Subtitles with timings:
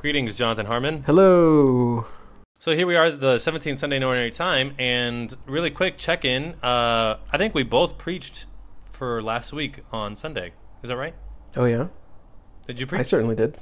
[0.00, 1.02] Greetings, Jonathan Harmon.
[1.02, 2.06] Hello.
[2.58, 6.54] So here we are, the 17th Sunday in Ordinary Time, and really quick check in.
[6.62, 8.46] Uh, I think we both preached
[8.90, 10.54] for last week on Sunday.
[10.82, 11.14] Is that right?
[11.54, 11.88] Oh yeah,
[12.66, 13.00] Did you preach?
[13.00, 13.58] I certainly did.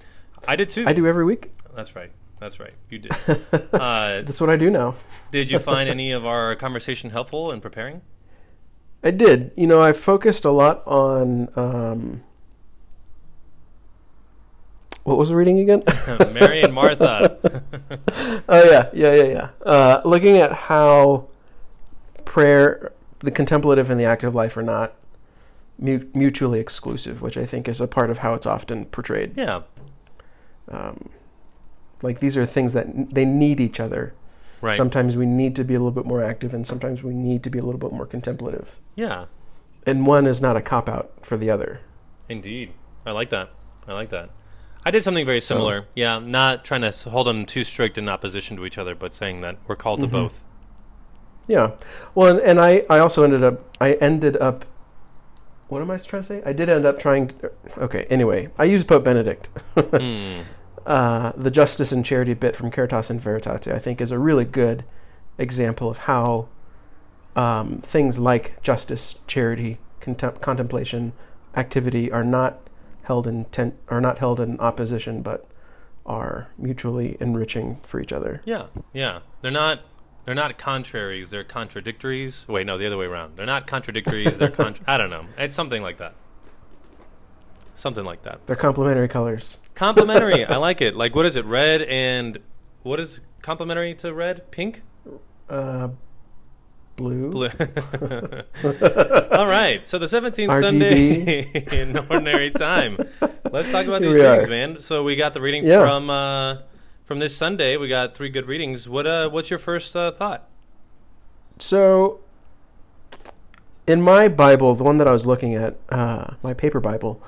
[0.47, 0.85] I did too.
[0.87, 1.51] I do every week.
[1.75, 2.13] That's right.
[2.39, 2.75] That's right.
[2.89, 3.13] You did.
[3.73, 4.95] uh, That's what I do now.
[5.33, 8.03] did you find any of our conversation helpful in preparing?
[9.03, 9.51] I did.
[9.57, 12.23] You know, I focused a lot on um,
[15.09, 15.83] what was the reading again?
[16.33, 17.39] Mary and Martha.
[18.49, 19.49] oh yeah, yeah, yeah, yeah.
[19.65, 21.27] Uh, looking at how
[22.25, 24.95] prayer, the contemplative and the active life, are not
[25.79, 29.37] mu- mutually exclusive, which I think is a part of how it's often portrayed.
[29.37, 29.63] yeah.
[30.71, 31.09] Um,
[32.03, 34.13] like these are things that n- they need each other.
[34.61, 34.77] Right.
[34.77, 37.51] Sometimes we need to be a little bit more active, and sometimes we need to
[37.51, 38.77] be a little bit more contemplative.
[38.97, 39.27] yeah.
[39.87, 41.81] And one is not a cop out for the other.
[42.29, 42.73] Indeed.
[43.07, 43.49] I like that.
[43.87, 44.29] I like that.
[44.89, 45.85] I did something very similar.
[45.95, 49.43] Yeah, not trying to hold them too strict in opposition to each other, but saying
[49.43, 50.05] that we're called Mhm.
[50.05, 50.45] to both.
[51.47, 51.73] Yeah.
[52.15, 54.65] Well, and, and I, I also ended up, I ended up,
[55.69, 56.43] what am I trying to say?
[56.43, 59.51] I did end up trying to, okay, anyway, I used Pope Benedict.
[59.77, 60.41] Hmm.
[60.87, 64.47] Uh, the justice and charity bit from Caritas in Veritate, I think, is a really
[64.47, 64.85] good
[65.37, 66.49] example of how
[67.37, 71.13] um, things like justice, charity, contem- contemplation,
[71.55, 72.59] activity are not
[73.09, 75.47] held in ten- are not held in opposition, but
[76.07, 78.41] are mutually enriching for each other.
[78.45, 79.21] Yeah, yeah.
[79.41, 79.81] They're not.
[80.25, 81.31] They're not contraries.
[81.31, 82.47] They're contradictories.
[82.49, 83.37] Wait, no, the other way around.
[83.37, 84.37] They're not contradictories.
[84.37, 85.25] They're contra- I don't know.
[85.39, 86.15] It's something like that.
[87.75, 88.47] Something like that.
[88.47, 89.57] They're complementary colors.
[89.75, 90.45] Complementary.
[90.45, 90.95] I like it.
[90.97, 91.45] Like what is it?
[91.47, 92.39] Red and
[92.83, 94.51] what is complementary to red?
[94.51, 94.83] Pink.
[95.49, 95.89] Uh,
[96.99, 97.31] blue.
[97.31, 97.49] Blue.
[99.33, 99.87] All right.
[99.87, 100.61] So the 17th RGB.
[100.61, 101.41] Sunday
[101.81, 102.99] in ordinary time.
[103.51, 104.51] Let's talk about these readings, are.
[104.51, 104.81] man.
[104.81, 105.81] So we got the reading Yeah.
[105.81, 106.57] from uh,
[107.05, 107.77] from this Sunday.
[107.79, 108.89] We got three good readings.
[108.89, 110.47] What uh, what's your first uh, thought?
[111.59, 112.21] So,
[113.87, 117.21] in my Bible, the one that I was looking at, uh, my paper Bible,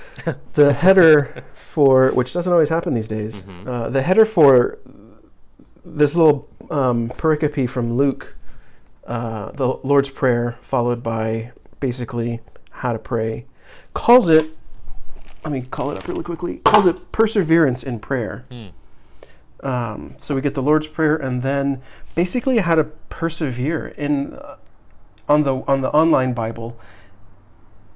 [0.54, 3.66] the header for which doesn't always happen these days, Mhm.
[3.68, 4.78] uh, the header for
[5.84, 8.34] this little um, pericope from Luke,
[9.08, 13.46] uh, the Lord's Prayer, followed by basically how to pray,
[13.94, 14.50] calls it.
[15.42, 16.58] Let me call it up really quickly.
[16.58, 18.44] Calls it perseverance in prayer.
[18.50, 19.66] Hmm.
[19.66, 21.80] Um, so we get the Lord's Prayer, and then
[22.14, 24.56] basically how to persevere in uh,
[25.26, 26.78] on the on the online Bible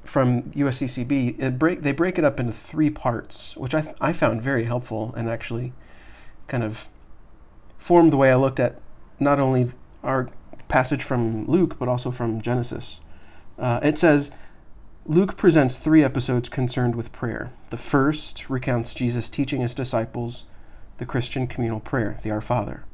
[0.04, 1.38] from USCCB.
[1.38, 5.12] It break they break it up into three parts, which I I found very helpful
[5.14, 5.74] and actually
[6.48, 6.88] kind of
[7.78, 8.80] formed the way I looked at
[9.20, 10.30] not only our
[10.72, 13.00] passage from Luke but also from Genesis.
[13.58, 14.30] Uh, it says.
[15.04, 17.52] Luke presents three episodes concerned with prayer.
[17.70, 20.44] The first recounts Jesus teaching his disciples
[20.98, 22.84] the Christian communal prayer, the Our Father.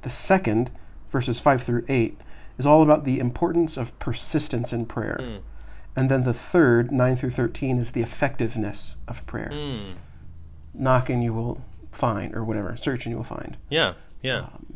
[0.00, 0.70] The second,
[1.10, 2.18] verses 5 through 8,
[2.56, 5.18] is all about the importance of persistence in prayer.
[5.20, 5.36] Hmm.
[5.94, 9.50] And then the third, 9 through 13, is the effectiveness of prayer.
[9.52, 9.98] Hmm.
[10.72, 11.62] Knock and you will
[11.92, 13.58] find, or whatever, search and you will find.
[13.68, 13.92] Yeah.
[14.22, 14.38] Yeah.
[14.38, 14.67] Um,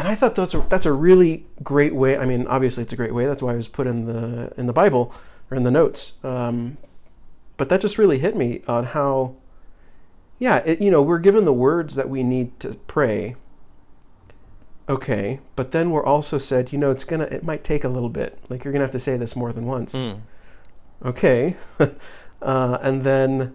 [0.00, 2.16] and I thought those are, that's a really great way.
[2.16, 3.26] I mean, obviously it's a great way.
[3.26, 5.12] That's why it was put in the in the Bible
[5.50, 6.12] or in the notes.
[6.24, 6.78] Um,
[7.58, 9.34] but that just really hit me on how,
[10.38, 13.36] yeah, it, you know, we're given the words that we need to pray.
[14.88, 18.08] Okay, but then we're also said, you know, it's gonna, it might take a little
[18.08, 18.38] bit.
[18.48, 19.92] Like you're gonna have to say this more than once.
[19.92, 20.12] Hmm.
[21.04, 21.56] Okay,
[22.42, 23.54] uh, and then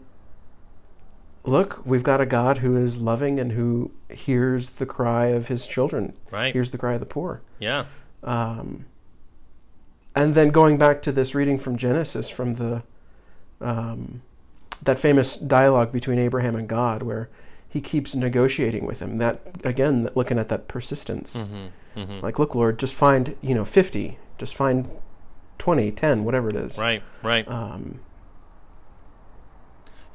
[1.45, 5.65] look, we've got a God who is loving and who hears the cry of his
[5.65, 6.53] children, Right.
[6.53, 7.41] hears the cry of the poor.
[7.59, 7.85] Yeah.
[8.23, 8.85] Um,
[10.15, 12.83] and then going back to this reading from Genesis, from the
[13.61, 14.21] um,
[14.81, 17.29] that famous dialogue between Abraham and God, where
[17.67, 19.17] he keeps negotiating with him.
[19.17, 21.33] That again, looking at that persistence.
[21.35, 21.99] Mm-hmm.
[21.99, 22.19] Mm-hmm.
[22.25, 24.89] Like, look, Lord, just find you know fifty, just find
[25.57, 26.77] 20, 10, whatever it is.
[26.77, 27.01] Right.
[27.23, 27.47] Right.
[27.47, 27.99] Um,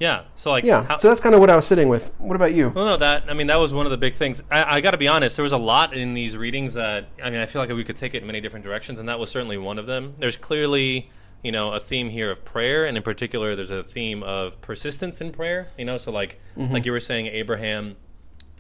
[0.01, 0.23] Yeah.
[0.35, 0.65] So like.
[0.65, 0.83] yeah.
[0.83, 2.11] how- so that's kind of what I was sitting with.
[2.19, 2.71] What about you?
[2.71, 4.43] Well, no, that I mean that was one of the big things.
[4.51, 5.37] I, I got to be honest.
[5.37, 7.97] There was a lot in these readings that I mean I feel like we could
[7.97, 10.15] take it in many different directions, and that was certainly one of them.
[10.19, 11.11] There's clearly
[11.45, 15.21] you know a theme here of prayer, and in particular, there's a theme of persistence
[15.21, 15.69] in prayer.
[15.77, 16.73] You know, so like mm-hmm.
[16.73, 17.97] like you were saying, Abraham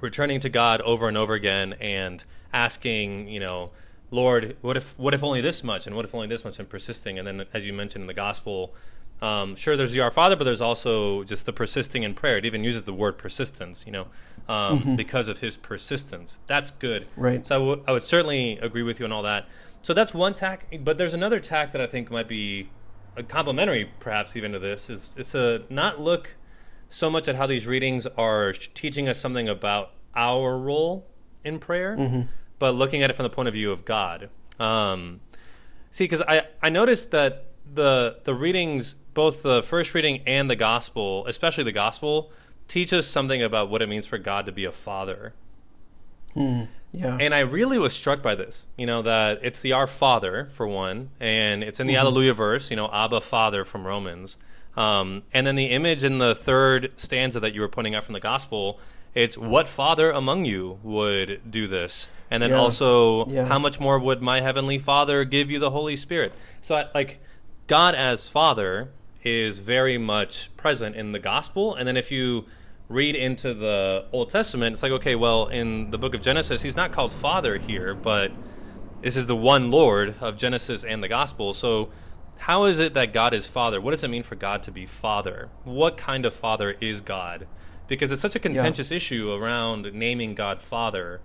[0.00, 3.70] returning to God over and over again and asking, you know,
[4.10, 6.69] Lord, what if what if only this much, and what if only this much, and
[6.69, 8.75] persisting, and then as you mentioned in the gospel.
[9.22, 12.38] Um, sure, there's the Our Father, but there's also just the persisting in prayer.
[12.38, 14.06] It even uses the word persistence, you know,
[14.49, 16.38] um, because of his persistence.
[16.46, 17.06] That's good.
[17.17, 17.46] Right.
[17.46, 19.46] So I would- certainly agree with you on all that.
[19.82, 22.70] So that's one tack, but there's another tack that I think might be
[23.28, 24.88] complementary, perhaps even to this.
[24.90, 26.37] Is it's a not look
[26.88, 31.06] so much at how these readings are teaching us something about our role
[31.44, 32.26] in prayer,
[32.58, 34.28] but looking at it from the point of view of God.
[34.58, 35.20] Um,
[35.90, 40.56] see, because I, I noticed that the the readings, both the first reading and the
[40.56, 42.30] gospel, especially the gospel,
[42.68, 45.34] teach us something about what it means for God to be a father.
[46.92, 47.16] Yeah.
[47.20, 50.66] And I really was struck by this, you know, that it's the Our Father, for
[50.66, 54.38] one, and it's in the Alleluia verse, you know, Abba Father from Romans.
[54.76, 58.12] Um, and then the image in the third stanza that you were pointing out from
[58.14, 58.80] the gospel,
[59.14, 62.08] it's what father among you would do this?
[62.30, 62.58] And then Yeah.
[62.60, 63.46] also, Yeah.
[63.46, 66.32] how much more would my heavenly Father give you the Holy Spirit?
[66.60, 67.18] So, I, like,
[67.66, 68.90] God as Father
[69.22, 71.75] is very much present in the gospel.
[71.75, 72.46] And then if you
[72.88, 76.76] read into the Old Testament, it's like, okay, well, in the book of Genesis, he's
[76.76, 78.32] not called Father here, but
[79.00, 81.52] this is the one Lord of Genesis and the gospel.
[81.52, 81.90] So,
[82.38, 83.81] how is it that God is Father?
[83.81, 85.50] What does it mean for God to be Father?
[85.64, 87.46] What kind of Father is God?
[87.87, 91.20] Because it's such a contentious issue around naming God Father.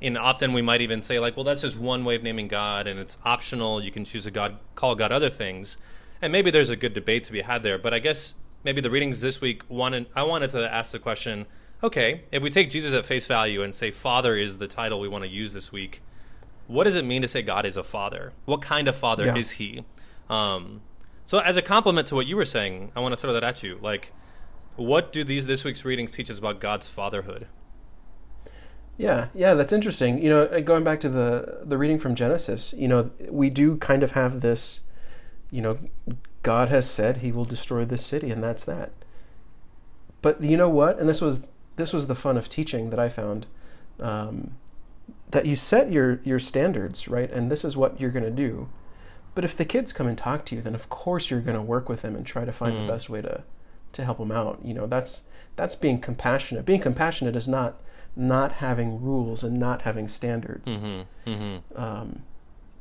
[0.00, 2.86] And often we might even say, like, well, that's just one way of naming God,
[2.86, 3.82] and it's optional.
[3.82, 5.78] You can choose to God, call God other things,
[6.22, 7.76] and maybe there's a good debate to be had there.
[7.78, 8.34] But I guess
[8.64, 11.46] maybe the readings this week wanted I wanted to ask the question:
[11.82, 15.08] Okay, if we take Jesus at face value and say Father is the title we
[15.08, 16.00] want to use this week,
[16.66, 18.32] what does it mean to say God is a Father?
[18.46, 19.36] What kind of Father Yeah.
[19.36, 19.84] is He?
[20.30, 20.80] Um,
[21.24, 23.62] so, as a compliment to what you were saying, I want to throw that at
[23.62, 23.78] you.
[23.82, 24.12] Like,
[24.76, 27.46] what do these this week's readings teach us about God's fatherhood?
[28.98, 30.22] Yeah, yeah, that's interesting.
[30.22, 33.76] You know, uh, going back to the the reading from Genesis, you know, we do
[33.78, 34.80] kind of have this,
[35.52, 35.78] you know,
[36.42, 38.90] God has said he will destroy this city and that's that.
[40.22, 40.98] But you know what?
[40.98, 41.44] And this was
[41.76, 43.46] this was the fun of teaching that I found.
[44.00, 44.52] Um,
[45.30, 47.30] that you set your your standards, right?
[47.30, 48.68] And this is what you're going to do.
[49.34, 51.62] But if the kids come and talk to you, then of course you're going to
[51.62, 52.86] work with them and try to find Mm.
[52.86, 53.42] the best way to
[53.92, 54.58] to help them out.
[54.64, 55.22] You know, that's
[55.56, 56.64] that's being compassionate.
[56.64, 57.80] Being compassionate is not
[58.14, 60.68] not having rules and not having standards.
[60.68, 61.30] Mm-hmm.
[61.30, 61.82] Mm-hmm.
[61.82, 62.22] Um,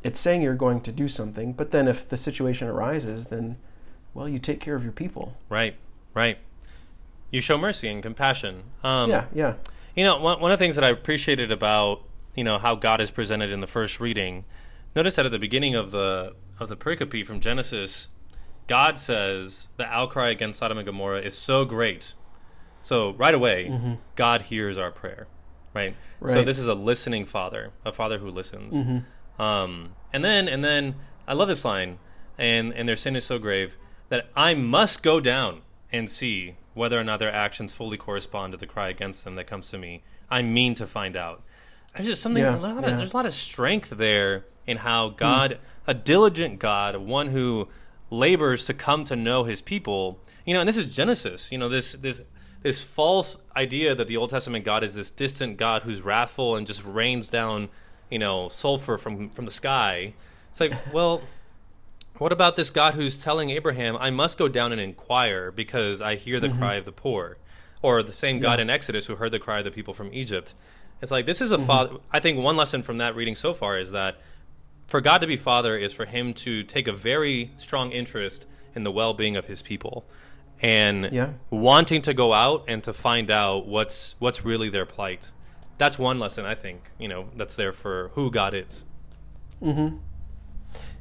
[0.03, 3.57] it's saying you're going to do something, but then if the situation arises, then
[4.13, 5.37] well, you take care of your people.
[5.49, 5.75] Right.
[6.13, 6.37] Right.
[7.29, 8.63] You show mercy and compassion.
[8.83, 9.53] Um, yeah, yeah,
[9.95, 12.03] You know, one, one of the things that I appreciated about
[12.35, 14.45] you know how God is presented in the first reading.
[14.95, 18.07] Notice that at the beginning of the of the pericope from Genesis,
[18.67, 22.13] God says the outcry against Sodom and Gomorrah is so great.
[22.81, 25.27] So right away, God hears our prayer,
[25.73, 25.95] right?
[26.19, 26.31] right?
[26.31, 26.45] So Mm-hmm.
[26.45, 28.75] This is a listening Father, a Father who listens.
[28.75, 28.99] Mm-hmm.
[29.39, 30.95] Um, and then and then
[31.27, 31.99] I love this line,
[32.37, 33.77] and and their sin is so grave
[34.09, 35.61] that I must go down
[35.91, 39.47] and see whether or not their actions fully correspond to the cry against them that
[39.47, 40.03] comes to me.
[40.29, 41.41] I mean to find out.
[41.93, 42.43] There's just something.
[42.43, 42.91] Yeah, a lot of, yeah.
[42.91, 42.97] Hmm.
[42.97, 47.67] There's a lot of strength there in how God, a diligent God, one who
[48.09, 50.19] labors to come to know His people.
[50.45, 51.51] You know, and this is Genesis.
[51.51, 52.21] You know, this this
[52.61, 56.65] this false idea that the Old Testament God is this distant God who's wrathful and
[56.65, 57.69] just rains down,
[58.11, 60.13] you know, sulfur from from the sky.
[60.51, 61.23] It's like, well,
[62.17, 66.17] what about this God who's telling Abraham, I must go down and inquire because I
[66.17, 66.59] hear the mm-hmm.
[66.59, 67.37] cry of the poor?
[67.81, 70.53] Or the same God in Exodus who heard the cry of the people from Egypt.
[71.01, 71.65] It's like, this is a mm-hmm.
[71.65, 71.97] father.
[72.11, 74.19] I think one lesson from that reading so far is that
[74.85, 78.83] for God to be father is for him to take a very strong interest in
[78.83, 80.05] the well being of his people
[80.61, 81.29] and Yeah.
[81.49, 85.31] wanting to go out and to find out what's what's really their plight.
[85.81, 88.85] That's one lesson I think, you know, that's there for who God is.
[89.63, 89.97] Hmm.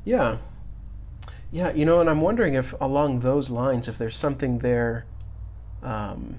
[0.06, 0.38] yeah,
[1.52, 1.70] yeah.
[1.74, 5.04] You know, and I'm wondering if along those lines, if there's something there,
[5.82, 6.38] um,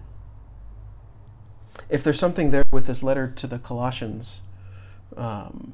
[1.87, 4.41] if there's something there with this letter to the Colossians,
[5.15, 5.73] um,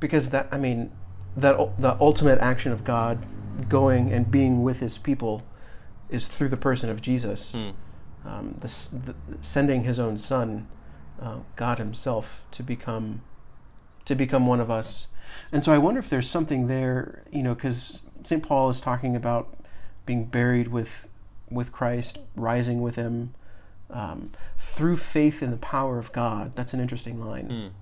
[0.00, 0.92] because that I mean,
[1.36, 3.26] that the ultimate action of God
[3.68, 5.42] going and being with His people
[6.08, 7.70] is through the person of Jesus, Hmm.
[8.26, 10.68] um, the, the, sending His own Son,
[11.20, 13.22] uh, God Himself, to become
[14.04, 15.08] to become one of us.
[15.50, 18.42] And so I wonder if there's something there, you know, because St.
[18.42, 19.56] Paul is talking about
[20.04, 21.08] being buried with
[21.50, 23.34] with Christ, rising with Him
[23.90, 26.52] um, through faith in the power of God.
[26.54, 27.72] That's an interesting line.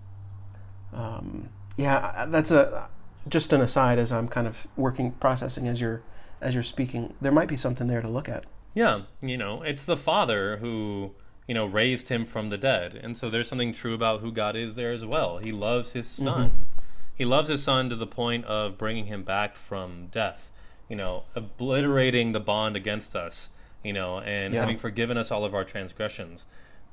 [0.93, 0.99] Hmm.
[0.99, 2.89] Um, yeah, that's a
[3.29, 6.03] just an aside as I'm kind of working processing as you're
[6.41, 7.15] as you're speaking.
[7.21, 8.45] There might be something there to look at.
[8.75, 11.13] Yeah, you know, it's the Father who,
[11.47, 12.95] you know, raised him from the dead.
[12.95, 15.39] And so there's something true about who God is there as well.
[15.39, 16.25] He loves his mm-hmm.
[16.25, 16.67] son.
[17.15, 20.51] He loves his son to the point of bringing him back from death,
[20.89, 23.51] you know, obliterating the bond against us,
[23.83, 24.61] you know, and Yeah.
[24.61, 26.47] having forgiven us all of our transgressions.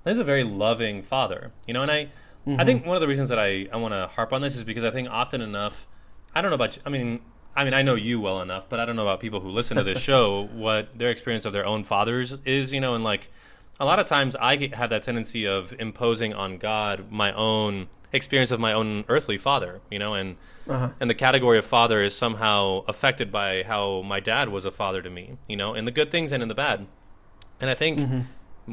[0.03, 2.65] He's a very loving father, you know, and I, I mm-hmm.
[2.65, 4.84] think one of the reasons that I, I want to harp on this is because
[4.84, 5.88] I think often enough,
[6.36, 7.22] I don't know about you, I mean,
[7.55, 9.77] I mean, I know you well enough, but I don't know about people who listen
[9.77, 13.29] to this show what their experience of their own fathers is, you know, and like
[13.80, 17.88] a lot of times I get, have that tendency of imposing on God my own
[18.13, 20.36] experience of my own earthly father, you know, and
[20.70, 20.90] Uh-huh.
[21.00, 25.01] and the category of father is somehow affected by how my dad was a father
[25.01, 26.86] to me, you know, in the good things and in the bad.
[27.60, 28.00] And I think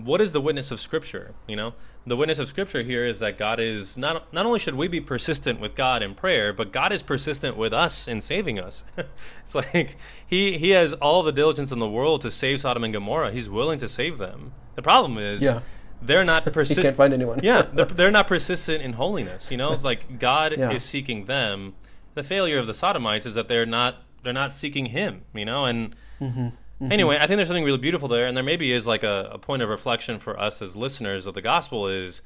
[0.04, 1.74] what is the witness of scripture, you know?
[2.06, 5.00] The witness of scripture here is that God is not not only should we be
[5.00, 8.84] persistent with God in prayer, but God is persistent with us in saving us.
[9.42, 12.92] it's like he he has all the diligence in the world to save Sodom and
[12.92, 13.30] Gomorrah.
[13.32, 14.52] He's willing to save them.
[14.74, 15.60] The problem is Yeah.
[16.00, 17.40] they're not persistent can't find anyone.
[17.42, 19.50] yeah, they're, they're not persistent in holiness.
[19.50, 20.70] You know, it's like God Yeah.
[20.70, 21.74] is seeking them.
[22.14, 25.22] The failure of the Sodomites is that they're not they're not seeking Him.
[25.34, 26.48] You know, and mm-hmm.
[26.80, 26.92] Mm-hmm.
[26.92, 29.38] anyway, I think there's something really beautiful there, and there maybe is like a, a
[29.38, 32.22] point of reflection for us as listeners of the gospel is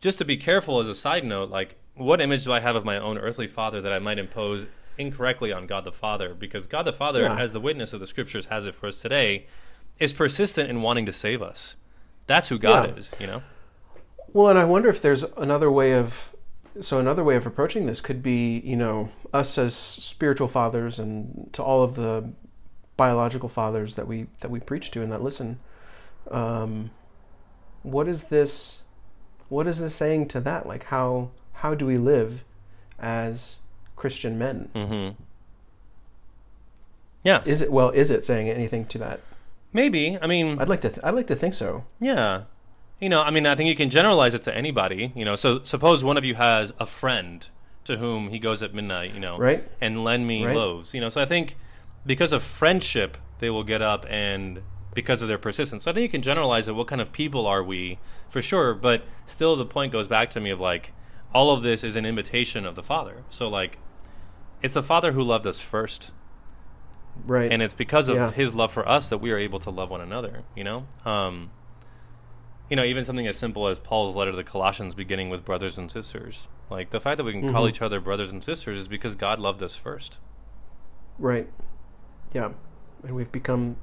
[0.00, 1.48] just to be careful as a side note.
[1.50, 4.66] Like, what image do I have of my own earthly father that I might impose
[4.96, 6.34] incorrectly on God the Father?
[6.34, 7.38] Because God the Father, Yeah.
[7.38, 9.46] as the witness of the Scriptures has it for us today,
[10.00, 11.76] is persistent in wanting to save us.
[12.26, 12.94] That's who God Yeah.
[12.96, 13.14] is.
[13.20, 13.42] You know.
[14.32, 16.30] Well, and I wonder if there's another way of
[16.80, 21.48] so another way of approaching this could be, you know, us as spiritual fathers and
[21.52, 22.30] to all of the
[22.98, 25.58] biological fathers that we that we preach to and that listen.
[26.30, 26.90] Um,
[27.82, 28.82] what is this?
[29.48, 30.66] What is this saying to that?
[30.66, 32.44] Like how how do we live
[32.98, 33.56] as
[33.96, 34.68] Christian men?
[34.74, 35.22] Mm-hmm.
[37.24, 37.46] Yes.
[37.48, 37.90] Is it well?
[37.90, 39.20] Is it saying anything to that?
[39.72, 40.18] Maybe.
[40.20, 40.88] I mean, I'd like to.
[40.88, 41.84] Th- I'd like to think so.
[42.00, 42.42] yeah.
[43.00, 45.12] You know, I mean, I think you can generalize it to anybody.
[45.14, 47.48] You know, so suppose one of you has a friend
[47.84, 49.68] to whom he goes at midnight, you know, Right.
[49.80, 50.56] and lend me Right.
[50.56, 50.94] loaves.
[50.94, 51.56] You know, so I think
[52.06, 54.62] because of friendship, they will get up and
[54.94, 55.84] because of their persistence.
[55.84, 56.74] So I think you can generalize it.
[56.74, 58.74] What kind of people are we, for sure?
[58.74, 60.92] But still, the point goes back to me of like
[61.34, 63.22] all of this is an imitation of the Father.
[63.28, 63.78] So like,
[64.62, 66.12] it's the Father who loved us first.
[67.26, 67.50] Right.
[67.50, 68.30] and it's because of Yeah.
[68.30, 71.50] his love for us that we are able to love one another you know um,
[72.70, 75.78] you know even something as simple as paul's letter to the colossians beginning with brothers
[75.78, 77.70] and sisters like the fact that we can call Mhm.
[77.70, 80.20] each other brothers and sisters is because god loved us first
[81.18, 81.48] Right.
[82.32, 82.50] Yeah.
[83.02, 83.76] And we've become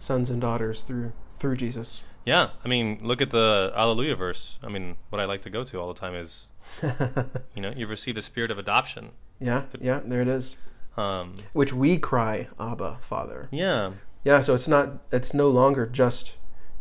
[0.00, 2.00] sons and daughters through through Jesus.
[2.24, 5.62] yeah i mean look at the alleluia verse i mean what i like to go
[5.64, 6.50] to all the time is
[7.54, 10.56] you know you've received a spirit of adoption Yeah, yeah, there it is.
[10.96, 13.48] um, Which we cry, Abba, Father.
[13.50, 13.92] yeah
[14.24, 16.36] Yeah, so it's not it's no longer just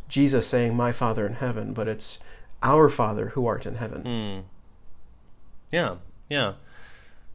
[0.09, 2.17] Jesus saying my Father in heaven, but it's
[2.63, 4.01] our Father who art in heaven.
[4.03, 4.39] Hmm.
[5.71, 5.95] Yeah,
[6.29, 6.53] yeah.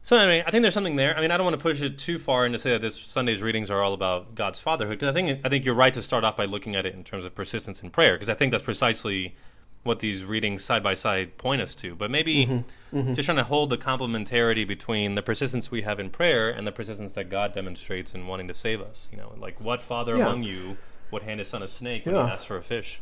[0.05, 1.17] So anyway, I think there's something there.
[1.17, 2.99] I mean, I don't want to push it too far and to say that this
[2.99, 6.01] Sunday's readings are all about God's fatherhood because I think I think you're right to
[6.03, 8.51] start off by looking at it in terms of persistence in prayer because I think
[8.51, 9.35] that's precisely
[9.83, 11.95] what these readings side by side point us to.
[11.95, 12.45] But maybe
[12.93, 13.13] Mm-hmm.
[13.15, 16.71] just trying to hold the complementarity between the persistence we have in prayer and the
[16.71, 19.09] persistence that God demonstrates in wanting to save us.
[19.11, 20.27] You know, like what father Yeah.
[20.27, 20.77] among you
[21.11, 22.27] would hand his son a snake when Yeah.
[22.27, 23.01] he asks for a fish?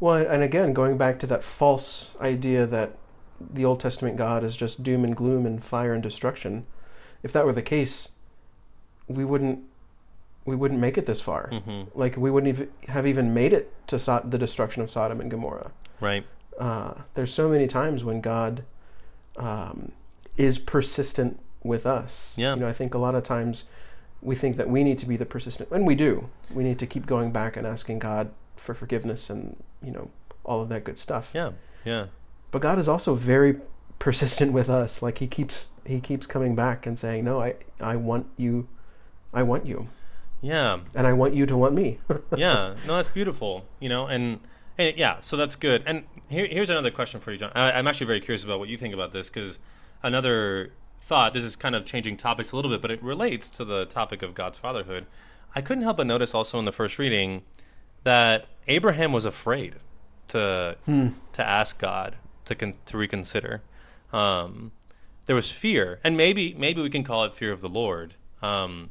[0.00, 2.96] Well, and again, going back to that false idea that
[3.52, 6.66] the Old Testament God is just doom and gloom and fire and destruction.
[7.22, 8.10] If that were the case,
[9.08, 9.60] we wouldn't
[10.44, 11.48] we wouldn't make it this far.
[11.48, 15.20] hmm Like we wouldn't even have even made it to so- the destruction of Sodom
[15.20, 15.70] and Gomorrah.
[16.00, 16.26] Right.
[16.58, 18.64] uh, there's so many times when God
[19.36, 19.92] um,
[20.36, 22.34] is persistent with us.
[22.36, 22.54] Yeah.
[22.54, 23.64] You know, I think a lot of times
[24.20, 26.28] we think that we need to be the persistent, and we do.
[26.52, 30.10] We need to keep going back and asking God for forgiveness and you know
[30.44, 31.30] all of that good stuff.
[31.32, 31.52] Yeah.
[31.84, 32.06] Yeah.
[32.52, 33.56] But God is also very
[33.98, 35.02] persistent with us.
[35.02, 38.68] Like He keeps He keeps coming back and saying, "No, I I want you,
[39.34, 39.88] I want you,
[40.40, 40.78] Yeah.
[40.94, 41.98] and I want you to want me."
[42.36, 43.64] yeah, no, that's beautiful.
[43.80, 44.38] You know, and,
[44.78, 45.82] and yeah, so that's good.
[45.86, 47.50] And here, here's another question for you, John.
[47.56, 49.58] I, I'm actually very curious about what you think about this because
[50.02, 51.32] another thought.
[51.34, 54.22] This is kind of changing topics a little bit, but it relates to the topic
[54.22, 55.06] of God's fatherhood.
[55.54, 57.42] I couldn't help but notice also in the first reading
[58.04, 59.74] that Abraham was afraid
[60.28, 61.08] to Hmm.
[61.32, 63.62] to ask God to con- to reconsider.
[64.12, 64.72] Um,
[65.26, 68.14] there was fear, and maybe maybe we can call it fear of the Lord.
[68.42, 68.90] Um,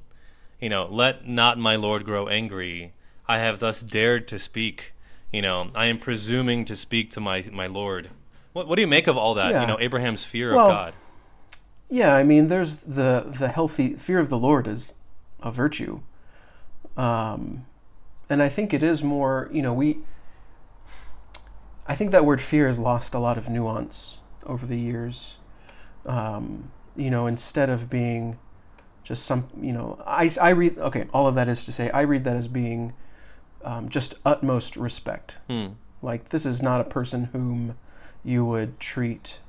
[0.60, 2.94] you know, let not my Lord grow angry.
[3.28, 4.94] I have thus dared to speak.
[5.32, 8.10] You know, I am presuming to speak to my my Lord.
[8.54, 9.52] What what do you make of all that?
[9.52, 9.62] Yeah.
[9.62, 10.94] You know, Abraham's fear Well, of God.
[11.90, 14.94] Yeah, I mean, there's the the healthy fear of the Lord is
[15.42, 16.02] a virtue,
[16.96, 17.66] um,
[18.30, 19.50] and I think it is more.
[19.52, 20.00] You know, we.
[21.92, 25.36] I think that word fear has lost a lot of nuance over the years.
[26.06, 28.40] Um, you know, instead of being
[29.04, 30.78] just some, you know, I, I read.
[30.78, 32.94] Okay, all of that is to say, I read that as being
[33.66, 35.36] um, just utmost respect.
[35.50, 35.74] Hmm.
[36.02, 37.76] Like this is not a person whom
[38.24, 39.40] you would treat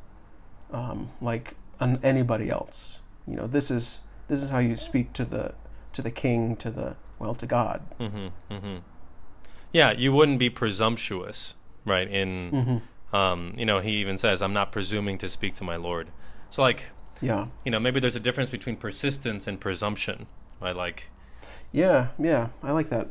[0.73, 2.99] um, like an, anybody else.
[3.25, 5.55] You know, this is this is how you speak to the
[5.93, 7.83] to the king, to the well, to God.
[8.01, 8.77] Mm-hmm, mm-hmm.
[9.73, 12.09] Yeah, you wouldn't be presumptuous, right?
[12.09, 13.17] In Mm-hmm.
[13.17, 16.09] um, you know, he even says, "I'm not presuming to speak to my Lord."
[16.51, 16.87] So, like,
[17.21, 20.27] Yeah, you know, maybe there's a difference between persistence and presumption,
[20.61, 20.77] right?
[20.77, 21.09] Like,
[21.73, 22.49] yeah, yeah.
[22.63, 23.09] I like that.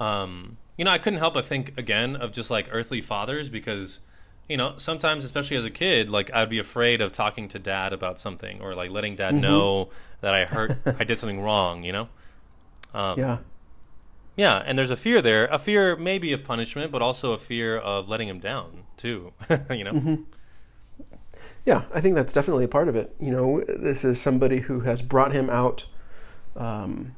[0.00, 4.00] um, you know, I couldn't help but think again of just like earthly fathers because,
[4.48, 7.92] you know, sometimes, especially as a kid, like I'd be afraid of talking to dad
[7.92, 9.40] about something or like letting dad Mhm.
[9.40, 9.88] know
[10.20, 12.08] that I hurt, I did something wrong, you know.
[12.94, 13.38] Um, Yeah,
[14.38, 17.76] Yeah, and there's a fear there, a fear maybe of punishment, but also a fear
[17.76, 19.32] of letting him down too.
[19.70, 19.92] you know.
[19.92, 20.14] hmm
[21.66, 21.82] yeah.
[21.92, 23.14] I think that's definitely a part of it.
[23.20, 25.84] You know, this is somebody who has brought him out
[26.56, 27.14] um,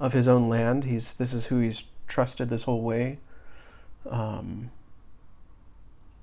[0.00, 0.84] of his own land.
[0.84, 3.18] He's this is who he's trusted this whole way,
[4.10, 4.70] um,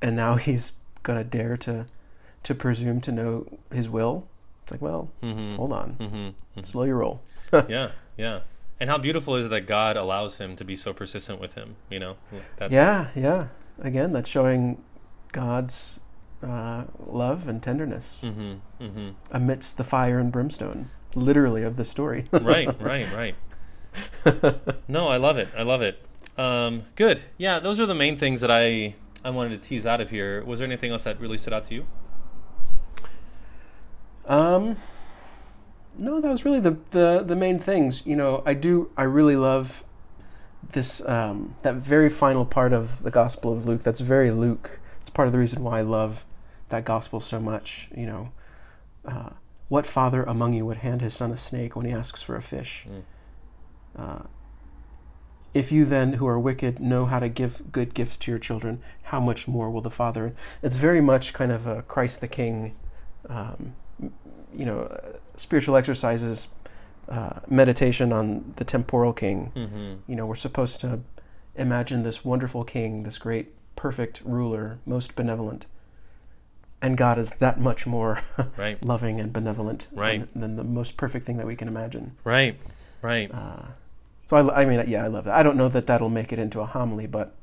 [0.02, 1.86] and now he's gonna dare to
[2.44, 4.28] to presume to know his will.
[4.64, 5.56] It's like, well, Mm-hmm.
[5.56, 6.64] hold on, Mm-hmm.
[6.64, 7.22] slow your roll.
[7.70, 8.40] yeah, yeah.
[8.82, 11.76] And how beautiful is it that God allows him to be so persistent with him?
[11.90, 12.16] You know.
[12.58, 13.48] That's, Yeah, yeah.
[13.80, 14.84] Again, that's showing
[15.32, 16.00] God's
[16.44, 18.84] uh, love and tenderness Mm-hmm.
[18.84, 19.10] Mm-hmm.
[19.32, 22.26] amidst the fire and brimstone, literally of the story.
[22.32, 23.08] right, right,
[24.26, 24.80] right.
[24.88, 25.50] No, I love it.
[25.56, 26.04] I love it.
[26.38, 27.22] Um, good.
[27.38, 30.44] Yeah, those are the main things that I I wanted to tease out of here.
[30.44, 31.86] Was there anything else that really stood out to you?
[34.26, 34.78] Um,
[35.98, 38.06] no, that was really the, the the main things.
[38.06, 38.92] You know, I do.
[38.98, 39.84] I really love
[40.72, 43.84] this um, that very final part of the Gospel of Luke.
[43.84, 44.80] That's very Luke.
[45.02, 46.26] It's part of the reason why I love
[46.70, 47.90] that gospel so much.
[47.96, 48.32] You know,
[49.06, 49.30] uh,
[49.70, 52.42] what father among you would hand his son a snake when he asks for a
[52.42, 52.86] fish?
[52.90, 53.04] Mm.
[53.98, 54.24] Uh,
[55.54, 58.82] if you then, who are wicked, know how to give good gifts to your children,
[59.04, 60.34] how much more will the Father?
[60.62, 62.74] It's very much kind of a Christ the King,
[63.28, 63.74] um,
[64.54, 66.48] you know, uh, spiritual exercises,
[67.10, 69.52] uh, meditation on the temporal King.
[69.56, 69.94] Mm-hmm.
[70.12, 71.00] You know, we're supposed to
[71.56, 75.66] imagine this wonderful King, this great, perfect ruler, most benevolent.
[76.82, 78.22] And God is that much more
[78.58, 80.32] Right, loving and benevolent Right.
[80.34, 82.16] than, than the most perfect thing that we can imagine.
[82.24, 82.58] right,
[83.02, 83.30] right.
[83.34, 83.64] Uh,
[84.28, 85.34] so I, I mean, yeah, I love that.
[85.34, 87.36] I don't know that that'll make it into a homily, but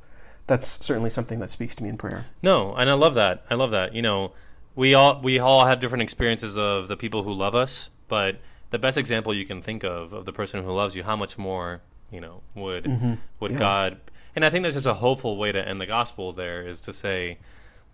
[0.47, 2.25] that's certainly something that speaks to me in prayer.
[2.43, 3.45] No, and I love that.
[3.51, 3.95] I love that.
[3.95, 4.33] You know,
[4.79, 8.79] we all we all have different experiences of the people who love us, but the
[8.79, 11.83] best example you can think of of the person who loves you, how much more
[12.13, 13.15] you know would Mm-hmm.
[13.41, 13.59] would Yeah.
[13.59, 14.01] God?
[14.37, 16.33] And I think this is a hopeful way to end the gospel.
[16.33, 17.39] There is to say,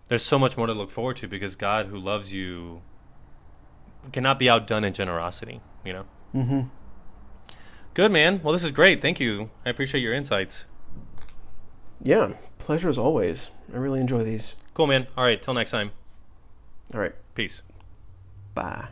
[0.09, 2.83] there's so much more to look forward to because God, who loves you,
[4.13, 5.61] cannot be outdone in generosity.
[5.87, 6.05] You know.
[6.35, 6.61] Mm-hmm.
[7.95, 8.41] Good man.
[8.43, 9.01] Well, this is great.
[9.01, 9.49] Thank you.
[9.65, 10.67] I appreciate your insights.
[12.03, 13.51] Yeah, pleasure as always.
[13.73, 14.55] I really enjoy these.
[14.75, 15.07] Cool, man.
[15.17, 15.41] All right.
[15.41, 15.93] Till next time.
[16.93, 17.63] All right, Peace.
[18.55, 18.89] bye.